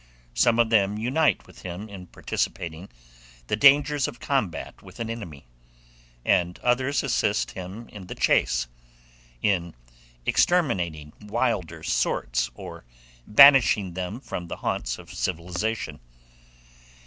Some 0.33 0.57
of 0.57 0.71
them 0.71 0.97
unite 0.97 1.45
with 1.45 1.61
him 1.61 1.87
in 1.87 2.07
participating 2.07 2.89
the 3.45 3.55
dangers 3.55 4.07
of 4.07 4.19
combat 4.19 4.81
with 4.81 4.99
an 4.99 5.11
enemy, 5.11 5.45
and 6.25 6.57
others 6.63 7.03
assist 7.03 7.51
him 7.51 7.87
in 7.89 8.07
the 8.07 8.15
chase, 8.15 8.65
in 9.43 9.75
exterminating 10.25 11.13
wilder 11.21 11.83
sorts, 11.83 12.49
or 12.55 12.83
banishing 13.27 13.93
them 13.93 14.19
from 14.19 14.47
the 14.47 14.55
haunts 14.65 14.97
of 14.97 15.13
civilization. 15.13 15.99